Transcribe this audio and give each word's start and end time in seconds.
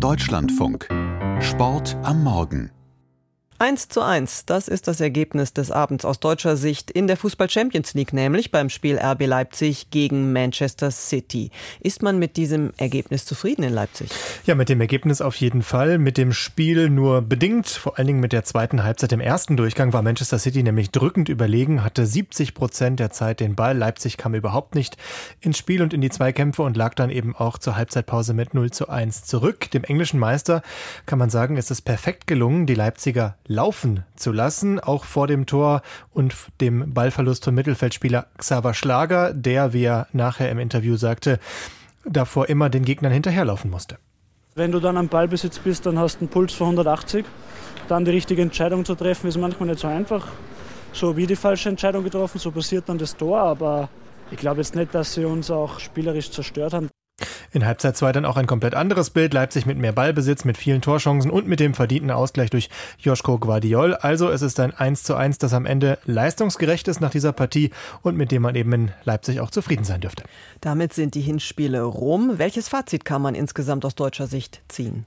Deutschlandfunk. 0.00 0.88
Sport 1.40 1.96
am 2.04 2.22
Morgen. 2.22 2.77
1 3.60 3.88
zu 3.88 4.02
1, 4.02 4.46
das 4.46 4.68
ist 4.68 4.86
das 4.86 5.00
Ergebnis 5.00 5.52
des 5.52 5.72
Abends 5.72 6.04
aus 6.04 6.20
deutscher 6.20 6.56
Sicht 6.56 6.92
in 6.92 7.08
der 7.08 7.16
Fußball 7.16 7.50
Champions 7.50 7.92
League, 7.92 8.12
nämlich 8.12 8.52
beim 8.52 8.70
Spiel 8.70 8.96
RB 8.96 9.26
Leipzig 9.26 9.90
gegen 9.90 10.32
Manchester 10.32 10.92
City. 10.92 11.50
Ist 11.80 12.00
man 12.00 12.20
mit 12.20 12.36
diesem 12.36 12.72
Ergebnis 12.76 13.24
zufrieden 13.24 13.64
in 13.64 13.72
Leipzig? 13.72 14.10
Ja, 14.46 14.54
mit 14.54 14.68
dem 14.68 14.80
Ergebnis 14.80 15.20
auf 15.20 15.34
jeden 15.34 15.62
Fall, 15.62 15.98
mit 15.98 16.18
dem 16.18 16.32
Spiel 16.32 16.88
nur 16.88 17.20
bedingt, 17.20 17.66
vor 17.66 17.98
allen 17.98 18.06
Dingen 18.06 18.20
mit 18.20 18.32
der 18.32 18.44
zweiten 18.44 18.84
Halbzeit. 18.84 19.10
Im 19.10 19.18
ersten 19.18 19.56
Durchgang 19.56 19.92
war 19.92 20.02
Manchester 20.02 20.38
City 20.38 20.62
nämlich 20.62 20.92
drückend 20.92 21.28
überlegen, 21.28 21.82
hatte 21.82 22.06
70 22.06 22.54
Prozent 22.54 23.00
der 23.00 23.10
Zeit 23.10 23.40
den 23.40 23.56
Ball. 23.56 23.76
Leipzig 23.76 24.18
kam 24.18 24.34
überhaupt 24.34 24.76
nicht 24.76 24.96
ins 25.40 25.58
Spiel 25.58 25.82
und 25.82 25.92
in 25.92 26.00
die 26.00 26.10
Zweikämpfe 26.10 26.62
und 26.62 26.76
lag 26.76 26.94
dann 26.94 27.10
eben 27.10 27.34
auch 27.34 27.58
zur 27.58 27.74
Halbzeitpause 27.74 28.34
mit 28.34 28.54
0 28.54 28.70
zu 28.70 28.88
1 28.88 29.24
zurück. 29.24 29.68
Dem 29.72 29.82
englischen 29.82 30.20
Meister 30.20 30.62
kann 31.06 31.18
man 31.18 31.28
sagen, 31.28 31.56
ist 31.56 31.72
es 31.72 31.82
perfekt 31.82 32.28
gelungen, 32.28 32.66
die 32.66 32.74
Leipziger 32.74 33.36
laufen 33.48 34.04
zu 34.14 34.30
lassen, 34.30 34.78
auch 34.78 35.04
vor 35.04 35.26
dem 35.26 35.46
Tor 35.46 35.82
und 36.12 36.34
dem 36.60 36.94
Ballverlust 36.94 37.44
vom 37.44 37.54
Mittelfeldspieler 37.54 38.26
Xaver 38.36 38.74
Schlager, 38.74 39.34
der, 39.34 39.72
wie 39.72 39.84
er 39.84 40.06
nachher 40.12 40.50
im 40.50 40.58
Interview 40.58 40.96
sagte, 40.96 41.40
davor 42.04 42.48
immer 42.48 42.70
den 42.70 42.84
Gegnern 42.84 43.12
hinterherlaufen 43.12 43.70
musste. 43.70 43.98
Wenn 44.54 44.72
du 44.72 44.80
dann 44.80 44.96
am 44.96 45.08
Ballbesitz 45.08 45.58
bist, 45.58 45.86
dann 45.86 45.98
hast 45.98 46.16
du 46.16 46.20
einen 46.20 46.28
Puls 46.28 46.52
von 46.52 46.68
180. 46.68 47.24
Dann 47.88 48.04
die 48.04 48.10
richtige 48.10 48.42
Entscheidung 48.42 48.84
zu 48.84 48.94
treffen, 48.94 49.28
ist 49.28 49.38
manchmal 49.38 49.68
nicht 49.68 49.80
so 49.80 49.88
einfach. 49.88 50.26
So 50.92 51.16
wie 51.16 51.26
die 51.26 51.36
falsche 51.36 51.68
Entscheidung 51.68 52.04
getroffen, 52.04 52.38
so 52.38 52.50
passiert 52.50 52.88
dann 52.88 52.98
das 52.98 53.16
Tor. 53.16 53.38
Aber 53.40 53.88
ich 54.30 54.38
glaube 54.38 54.60
jetzt 54.60 54.74
nicht, 54.74 54.94
dass 54.94 55.14
sie 55.14 55.24
uns 55.24 55.50
auch 55.50 55.78
spielerisch 55.78 56.30
zerstört 56.30 56.74
haben. 56.74 56.88
In 57.50 57.64
Halbzeit 57.64 57.96
2 57.96 58.12
dann 58.12 58.24
auch 58.26 58.36
ein 58.36 58.46
komplett 58.46 58.74
anderes 58.74 59.10
Bild. 59.10 59.32
Leipzig 59.32 59.64
mit 59.64 59.78
mehr 59.78 59.92
Ballbesitz, 59.92 60.44
mit 60.44 60.58
vielen 60.58 60.82
Torchancen 60.82 61.30
und 61.30 61.48
mit 61.48 61.60
dem 61.60 61.72
verdienten 61.72 62.10
Ausgleich 62.10 62.50
durch 62.50 62.68
Joschko 62.98 63.38
Guardiol. 63.38 63.94
Also 63.94 64.28
es 64.28 64.42
ist 64.42 64.60
ein 64.60 64.74
1 64.74 65.02
zu 65.02 65.14
1, 65.14 65.38
das 65.38 65.54
am 65.54 65.64
Ende 65.64 65.98
leistungsgerecht 66.04 66.88
ist 66.88 67.00
nach 67.00 67.10
dieser 67.10 67.32
Partie 67.32 67.70
und 68.02 68.16
mit 68.16 68.32
dem 68.32 68.42
man 68.42 68.54
eben 68.54 68.72
in 68.72 68.90
Leipzig 69.04 69.40
auch 69.40 69.50
zufrieden 69.50 69.84
sein 69.84 70.02
dürfte. 70.02 70.24
Damit 70.60 70.92
sind 70.92 71.14
die 71.14 71.22
Hinspiele 71.22 71.82
rum. 71.82 72.34
Welches 72.36 72.68
Fazit 72.68 73.06
kann 73.06 73.22
man 73.22 73.34
insgesamt 73.34 73.86
aus 73.86 73.94
deutscher 73.94 74.26
Sicht 74.26 74.60
ziehen? 74.68 75.06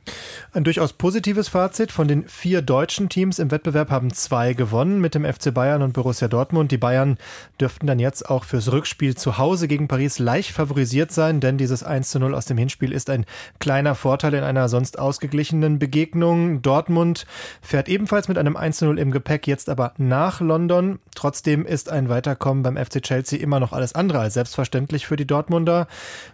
Ein 0.53 0.63
durchaus 0.63 0.93
positives 0.93 1.47
Fazit. 1.47 1.91
Von 1.91 2.07
den 2.07 2.27
vier 2.27 2.63
deutschen 2.63 3.09
Teams 3.09 3.37
im 3.37 3.51
Wettbewerb 3.51 3.91
haben 3.91 4.11
zwei 4.11 4.53
gewonnen 4.53 4.99
mit 4.99 5.13
dem 5.13 5.25
FC 5.25 5.53
Bayern 5.53 5.83
und 5.83 5.93
Borussia 5.93 6.27
Dortmund. 6.27 6.71
Die 6.71 6.77
Bayern 6.77 7.17
dürften 7.59 7.85
dann 7.85 7.99
jetzt 7.99 8.29
auch 8.29 8.45
fürs 8.45 8.71
Rückspiel 8.71 9.15
zu 9.15 9.37
Hause 9.37 9.67
gegen 9.67 9.87
Paris 9.87 10.17
leicht 10.17 10.51
favorisiert 10.51 11.11
sein, 11.11 11.39
denn 11.39 11.59
dieses 11.59 11.83
1 11.83 12.09
zu 12.09 12.19
0 12.19 12.30
0 12.31 12.35
aus 12.37 12.45
dem 12.45 12.57
Hinspiel 12.57 12.91
ist 12.91 13.09
ein 13.09 13.25
kleiner 13.59 13.95
Vorteil 13.95 14.33
in 14.33 14.43
einer 14.43 14.69
sonst 14.69 14.97
ausgeglichenen 14.97 15.79
Begegnung. 15.79 16.61
Dortmund 16.61 17.25
fährt 17.61 17.89
ebenfalls 17.89 18.27
mit 18.27 18.37
einem 18.37 18.57
1 18.57 18.81
0 18.81 18.99
im 18.99 19.11
Gepäck, 19.11 19.47
jetzt 19.47 19.69
aber 19.69 19.93
nach 19.97 20.41
London. 20.41 20.99
Trotzdem 21.15 21.65
ist 21.65 21.89
ein 21.89 22.09
Weiterkommen 22.09 22.63
beim 22.63 22.77
FC 22.77 23.01
Chelsea 23.01 23.39
immer 23.39 23.59
noch 23.59 23.73
alles 23.73 23.93
andere 23.93 24.19
als 24.19 24.33
selbstverständlich 24.33 25.05
für 25.05 25.17
die 25.17 25.27
Dortmunder. 25.27 25.87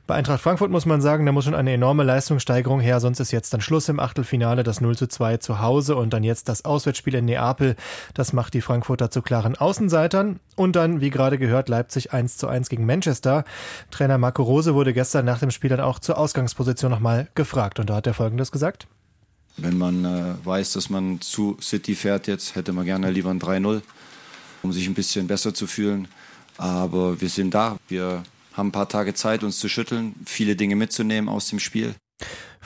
Bei 0.06 0.16
Eintracht 0.16 0.42
Frankfurt 0.42 0.72
muss 0.72 0.86
man 0.86 1.02
sagen, 1.02 1.26
da 1.26 1.32
muss 1.32 1.46
schon 1.46 1.56
eine 1.56 1.74
enorme 1.74 2.04
Leistungssteigerung 2.04 2.80
her, 2.80 3.00
sonst 3.00 3.20
ist 3.20 3.32
jetzt 3.32 3.54
dann 3.54 3.62
Schluss 3.62 3.90
im 3.90 4.00
Achtelfinale, 4.00 4.64
das 4.64 4.82
0 4.82 4.96
zu 4.96 5.08
2 5.08 5.38
zu 5.38 5.60
Hause 5.60 5.96
und 5.96 6.14
dann 6.14 6.24
jetzt 6.24 6.48
das 6.50 6.64
Auswärtsspiel 6.66 7.16
in 7.16 7.26
Neapel. 7.26 7.76
Das 8.14 8.34
macht 8.34 8.54
die 8.54 8.62
Frankfurter 8.62 9.10
zu 9.10 9.22
klaren 9.22 9.56
Außenseitern. 9.56 10.40
Und 10.56 10.76
dann, 10.76 11.02
wie 11.02 11.12
gerade 11.12 11.38
gehört, 11.38 11.70
Leipzig 11.70 12.14
1 12.14 12.38
zu 12.38 12.48
1 12.48 12.70
gegen 12.70 12.86
Manchester. 12.86 13.44
Trainer 13.92 14.18
Marco 14.18 14.42
Rose 14.42 14.74
wurde 14.74 14.94
gestern 14.94 15.26
nach 15.26 15.40
dem 15.40 15.52
Spiel 15.52 15.70
dann 15.70 15.80
auch 15.88 16.00
zur 16.00 16.18
Ausgangsposition 16.18 16.92
nochmal 16.92 17.30
gefragt 17.34 17.80
und 17.80 17.90
da 17.90 17.96
hat 17.96 18.08
er 18.08 18.14
Folgendes 18.14 18.52
gesagt. 18.52 18.88
Wenn 19.58 19.78
man 19.78 20.06
äh, 20.06 20.34
weiß, 20.46 20.74
dass 20.74 20.90
man 20.90 21.20
zu 21.22 21.58
City 21.62 21.96
fährt 21.96 22.28
jetzt, 22.28 22.56
hätte 22.56 22.74
man 22.74 22.86
gerne 22.86 23.10
lieber 23.10 23.32
ein 23.32 23.42
3-0, 23.42 23.82
um 24.62 24.72
sich 24.72 24.88
ein 24.88 24.94
bisschen 24.94 25.26
besser 25.26 25.54
zu 25.54 25.66
fühlen. 25.66 26.08
Aber 26.58 27.20
wir 27.20 27.30
sind 27.30 27.54
da. 27.54 27.78
Wir 27.88 28.24
haben 28.54 28.70
ein 28.70 28.72
paar 28.72 28.90
Tage 28.90 29.14
Zeit, 29.16 29.44
uns 29.44 29.60
zu 29.60 29.70
schütteln, 29.70 30.16
viele 30.26 30.56
Dinge 30.56 30.76
mitzunehmen 30.76 31.30
aus 31.30 31.48
dem 31.48 31.60
Spiel. 31.60 31.96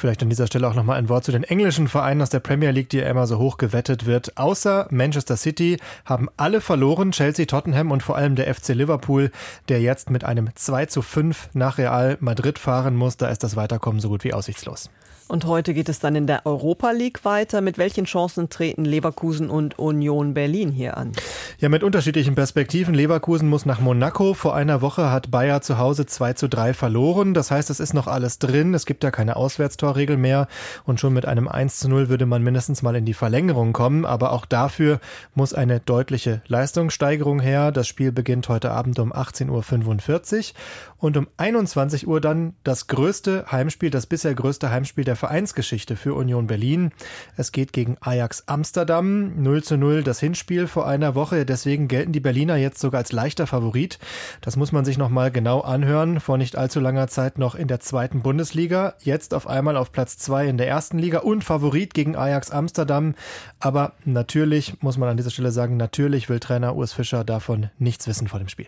Vielleicht 0.02 0.24
an 0.24 0.30
dieser 0.30 0.48
Stelle 0.48 0.68
auch 0.68 0.74
nochmal 0.74 0.98
ein 0.98 1.10
Wort 1.10 1.26
zu 1.26 1.32
den 1.32 1.44
englischen 1.44 1.88
Vereinen 1.88 2.24
aus 2.24 2.32
der 2.32 2.40
Premier 2.40 2.72
League, 2.72 2.90
die 2.90 2.98
ja 2.98 3.08
immer 3.08 3.28
so 3.28 3.38
hoch 3.38 3.58
gewettet 3.58 4.08
wird. 4.08 4.36
Außer 4.36 4.88
Manchester 4.90 5.38
City 5.38 5.78
haben 6.06 6.28
alle 6.38 6.60
verloren, 6.60 7.12
Chelsea, 7.12 7.46
Tottenham 7.46 7.92
und 7.92 8.02
vor 8.02 8.16
allem 8.16 8.36
der 8.36 8.52
FC 8.52 8.70
Liverpool, 8.70 9.30
der 9.70 9.80
jetzt 9.80 10.10
mit 10.10 10.24
einem 10.24 10.50
2 10.56 10.88
zu 10.88 11.04
5 11.04 11.50
nach 11.54 11.78
Real 11.78 12.18
Madrid 12.20 12.58
fahren 12.58 12.96
muss. 12.96 13.18
Da 13.18 13.28
ist 13.28 13.44
das 13.44 13.56
Weiterkommen 13.56 14.02
so 14.02 14.10
gut 14.10 14.24
wie 14.24 14.34
aussichtslos. 14.34 14.90
Und 15.28 15.46
heute 15.46 15.74
geht 15.74 15.88
es 15.88 16.00
dann 16.00 16.16
in 16.16 16.28
der 16.28 16.46
Europa 16.46 16.92
League 16.92 17.24
weiter. 17.24 17.62
Mit 17.62 17.78
welchen 17.78 18.04
Chancen 18.04 18.50
treten 18.50 18.84
Leverkusen 18.84 19.50
und 19.50 19.80
Union 19.80 20.34
Berlin 20.34 20.72
hier 20.72 20.98
an? 20.98 21.14
Ja, 21.62 21.70
mit 21.70 21.84
unterschiedlichen 21.84 22.34
Perspektiven. 22.34 22.96
Leverkusen 22.96 23.48
muss 23.48 23.68
nach 23.68 23.80
Monaco. 23.80 24.34
Vor 24.34 24.56
einer 24.56 24.82
Woche 24.82 25.12
hat 25.12 25.30
Bayer 25.30 25.62
zu 25.62 25.78
Hause 25.78 26.08
2 26.08 26.34
zu 26.34 26.50
3 26.50 26.74
verloren. 26.74 27.36
Das 27.36 27.52
heißt, 27.52 27.70
es 27.70 27.80
ist 27.80 27.94
noch 27.94 28.08
alles 28.08 28.40
drin. 28.40 28.74
Es 28.74 28.88
gibt 28.88 29.04
ja 29.04 29.12
keine 29.12 29.36
Auswärtstorregel 29.36 30.18
mehr. 30.18 30.48
Und 30.86 31.00
schon 31.00 31.14
mit 31.14 31.28
einem 31.28 31.48
1 31.48 31.78
zu 31.78 31.88
0 31.88 32.10
würde 32.10 32.26
man 32.26 32.42
mindestens 32.42 32.82
mal 32.82 32.96
in 32.96 33.06
die 33.06 33.14
Verlängerung 33.14 33.74
kommen. 33.74 34.06
Aber 34.06 34.32
auch 34.32 34.48
dafür 34.48 35.00
muss 35.36 35.54
eine 35.54 35.80
deutliche 35.80 36.42
Leistungssteigerung 36.48 37.40
her. 37.40 37.72
Das 37.72 37.88
Spiel 37.88 38.12
beginnt 38.12 38.50
heute 38.50 38.72
Abend 38.72 38.98
um 38.98 39.14
18.45 39.14 40.40
Uhr. 40.40 40.56
Und 40.98 41.16
um 41.18 41.28
21 41.38 42.08
Uhr 42.08 42.22
dann 42.22 42.56
das 42.64 42.88
größte 42.88 43.46
Heimspiel, 43.52 43.92
das 43.92 44.08
bisher 44.08 44.34
größte 44.34 44.72
Heimspiel 44.72 45.04
der 45.04 45.16
Vereinsgeschichte 45.16 45.96
für 45.96 46.16
Union 46.16 46.48
Berlin. 46.48 46.92
Es 47.38 47.52
geht 47.52 47.72
gegen 47.72 47.98
Ajax 48.02 48.46
Amsterdam. 48.48 49.40
0 49.44 49.62
zu 49.62 49.78
0 49.78 50.02
das 50.02 50.20
Hinspiel 50.20 50.66
vor 50.66 50.88
einer 50.88 51.14
Woche. 51.14 51.46
Deswegen 51.52 51.90
gelten 51.90 52.14
die 52.14 52.22
Berliner 52.22 52.56
jetzt 52.56 52.80
sogar 52.80 53.00
als 53.00 53.12
leichter 53.12 53.46
Favorit. 53.46 54.00
Das 54.40 54.56
muss 54.56 54.72
man 54.72 54.86
sich 54.86 54.98
nochmal 54.98 55.32
genau 55.32 55.60
anhören. 55.60 56.22
Vor 56.22 56.38
nicht 56.38 56.56
allzu 56.56 56.80
langer 56.80 57.10
Zeit 57.10 57.38
noch 57.38 57.56
in 57.56 57.68
der 57.68 57.82
zweiten 57.82 58.22
Bundesliga. 58.22 58.96
Jetzt 59.04 59.34
auf 59.34 59.48
einmal 59.48 59.76
auf 59.76 59.92
Platz 59.92 60.18
zwei 60.18 60.48
in 60.48 60.58
der 60.58 60.70
ersten 60.70 60.98
Liga 60.98 61.20
und 61.20 61.44
Favorit 61.44 61.94
gegen 61.94 62.16
Ajax 62.16 62.52
Amsterdam. 62.52 63.16
Aber 63.60 63.96
natürlich 64.06 64.82
muss 64.82 64.98
man 64.98 65.10
an 65.10 65.18
dieser 65.18 65.30
Stelle 65.30 65.52
sagen, 65.52 65.76
natürlich 65.76 66.30
will 66.30 66.40
Trainer 66.40 66.74
Urs 66.74 66.94
Fischer 66.94 67.26
davon 67.26 67.70
nichts 67.78 68.08
wissen 68.08 68.30
vor 68.30 68.40
dem 68.40 68.48
Spiel. 68.48 68.68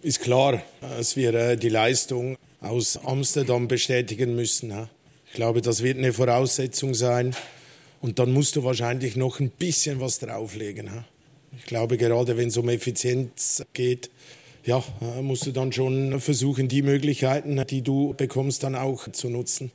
Ist 0.00 0.20
klar, 0.20 0.62
dass 0.80 1.16
wir 1.16 1.34
äh, 1.34 1.56
die 1.56 1.68
Leistung 1.68 2.36
aus 2.60 2.96
Amsterdam 3.04 3.66
bestätigen 3.66 4.36
müssen. 4.36 4.72
Ich 5.26 5.32
glaube, 5.32 5.62
das 5.62 5.82
wird 5.82 5.98
eine 5.98 6.12
Voraussetzung 6.12 6.94
sein. 6.94 7.34
Und 8.00 8.20
dann 8.20 8.32
musst 8.32 8.54
du 8.54 8.62
wahrscheinlich 8.62 9.16
noch 9.16 9.40
ein 9.40 9.50
bisschen 9.50 9.98
was 10.00 10.20
drauflegen. 10.20 11.04
Ich 11.58 11.66
glaube, 11.66 11.96
gerade 11.96 12.36
wenn 12.36 12.48
es 12.48 12.56
um 12.56 12.68
Effizienz 12.68 13.64
geht, 13.72 14.10
ja, 14.64 14.82
musst 15.20 15.46
du 15.46 15.52
dann 15.52 15.72
schon 15.72 16.20
versuchen, 16.20 16.68
die 16.68 16.82
Möglichkeiten, 16.82 17.62
die 17.66 17.82
du 17.82 18.14
bekommst, 18.16 18.62
dann 18.62 18.74
auch 18.74 19.10
zu 19.12 19.28
nutzen. 19.28 19.72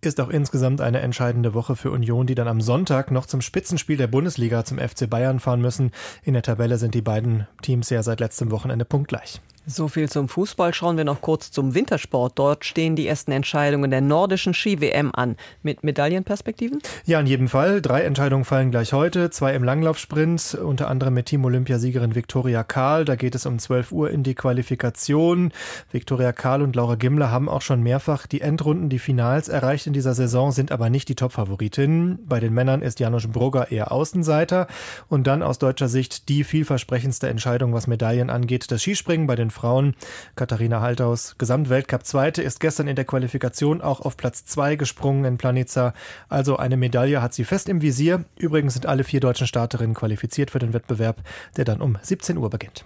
Ist 0.00 0.20
auch 0.20 0.28
insgesamt 0.28 0.80
eine 0.80 1.00
entscheidende 1.00 1.54
Woche 1.54 1.74
für 1.74 1.90
Union, 1.90 2.26
die 2.26 2.34
dann 2.34 2.46
am 2.46 2.60
Sonntag 2.60 3.10
noch 3.10 3.26
zum 3.26 3.40
Spitzenspiel 3.40 3.96
der 3.96 4.06
Bundesliga 4.06 4.64
zum 4.64 4.78
FC 4.78 5.08
Bayern 5.08 5.40
fahren 5.40 5.60
müssen. 5.60 5.90
In 6.22 6.34
der 6.34 6.42
Tabelle 6.42 6.78
sind 6.78 6.94
die 6.94 7.02
beiden 7.02 7.48
Teams 7.62 7.90
ja 7.90 8.02
seit 8.02 8.20
letztem 8.20 8.50
Wochenende 8.50 8.84
punktgleich. 8.84 9.40
So 9.68 9.88
viel 9.88 10.08
zum 10.08 10.28
Fußball. 10.28 10.72
Schauen 10.72 10.96
wir 10.96 11.02
noch 11.02 11.20
kurz 11.20 11.50
zum 11.50 11.74
Wintersport. 11.74 12.38
Dort 12.38 12.64
stehen 12.64 12.94
die 12.94 13.08
ersten 13.08 13.32
Entscheidungen 13.32 13.90
der 13.90 14.00
nordischen 14.00 14.54
Ski-WM 14.54 15.10
an. 15.12 15.34
Mit 15.64 15.82
Medaillenperspektiven? 15.82 16.78
Ja, 17.04 17.18
in 17.18 17.26
jedem 17.26 17.48
Fall. 17.48 17.82
Drei 17.82 18.02
Entscheidungen 18.02 18.44
fallen 18.44 18.70
gleich 18.70 18.92
heute. 18.92 19.30
Zwei 19.30 19.56
im 19.56 19.64
Langlaufsprint, 19.64 20.56
unter 20.62 20.88
anderem 20.88 21.14
mit 21.14 21.26
Team-Olympiasiegerin 21.26 22.14
Viktoria 22.14 22.62
Karl. 22.62 23.04
Da 23.04 23.16
geht 23.16 23.34
es 23.34 23.44
um 23.44 23.58
12 23.58 23.90
Uhr 23.90 24.10
in 24.12 24.22
die 24.22 24.36
Qualifikation. 24.36 25.50
Viktoria 25.90 26.30
Karl 26.30 26.62
und 26.62 26.76
Laura 26.76 26.94
Gimler 26.94 27.32
haben 27.32 27.48
auch 27.48 27.62
schon 27.62 27.82
mehrfach 27.82 28.28
die 28.28 28.42
Endrunden, 28.42 28.88
die 28.88 29.00
Finals 29.00 29.48
erreicht 29.48 29.88
in 29.88 29.92
dieser 29.92 30.14
Saison, 30.14 30.52
sind 30.52 30.70
aber 30.70 30.90
nicht 30.90 31.08
die 31.08 31.16
Top-Favoritinnen. 31.16 32.20
Bei 32.24 32.38
den 32.38 32.54
Männern 32.54 32.82
ist 32.82 33.00
Janusz 33.00 33.26
Brugger 33.26 33.72
eher 33.72 33.90
Außenseiter. 33.90 34.68
Und 35.08 35.26
dann 35.26 35.42
aus 35.42 35.58
deutscher 35.58 35.88
Sicht 35.88 36.28
die 36.28 36.44
vielversprechendste 36.44 37.28
Entscheidung, 37.28 37.72
was 37.72 37.88
Medaillen 37.88 38.30
angeht, 38.30 38.70
das 38.70 38.82
Skispringen 38.82 39.26
bei 39.26 39.34
den 39.34 39.50
Frauen. 39.56 39.94
Katharina 40.36 40.80
Halthaus, 40.80 41.36
Gesamtweltcup-Zweite, 41.38 42.42
ist 42.42 42.60
gestern 42.60 42.88
in 42.88 42.96
der 42.96 43.04
Qualifikation 43.04 43.80
auch 43.80 44.00
auf 44.00 44.16
Platz 44.16 44.44
2 44.44 44.76
gesprungen 44.76 45.24
in 45.24 45.38
Planica. 45.38 45.94
Also 46.28 46.56
eine 46.56 46.76
Medaille 46.76 47.22
hat 47.22 47.34
sie 47.34 47.44
fest 47.44 47.68
im 47.68 47.82
Visier. 47.82 48.24
Übrigens 48.38 48.74
sind 48.74 48.86
alle 48.86 49.04
vier 49.04 49.20
deutschen 49.20 49.46
Starterinnen 49.46 49.94
qualifiziert 49.94 50.50
für 50.50 50.58
den 50.58 50.72
Wettbewerb, 50.72 51.22
der 51.56 51.64
dann 51.64 51.80
um 51.80 51.98
17 52.00 52.36
Uhr 52.36 52.50
beginnt. 52.50 52.84